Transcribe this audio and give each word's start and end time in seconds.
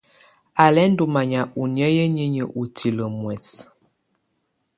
Á 0.63 0.65
lɛ́ 0.75 0.85
ndɔ́ 0.91 1.07
manyá 1.13 1.41
ɔ́ 1.59 1.65
nɛ̀áyɛ 1.73 2.03
niinyǝ́ 2.15 2.51
ú 2.59 2.63
tilǝ́ 2.75 3.09
muɛsɛ. 3.17 3.61